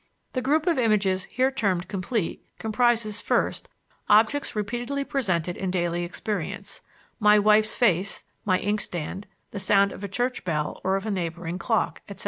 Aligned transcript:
The 0.33 0.41
group 0.41 0.65
of 0.65 0.79
images 0.79 1.25
here 1.25 1.51
termed 1.51 1.87
complete 1.87 2.43
comprises 2.57 3.21
first, 3.21 3.69
objects 4.09 4.55
repeatedly 4.55 5.03
presented 5.03 5.55
in 5.57 5.69
daily 5.69 6.03
experience 6.03 6.81
my 7.19 7.37
wife's 7.37 7.75
face, 7.75 8.23
my 8.43 8.57
inkstand, 8.57 9.27
the 9.51 9.59
sound 9.59 9.91
of 9.91 10.03
a 10.03 10.07
church 10.07 10.43
bell 10.43 10.81
or 10.83 10.95
of 10.95 11.05
a 11.05 11.11
neighboring 11.11 11.59
clock, 11.59 12.01
etc. 12.09 12.19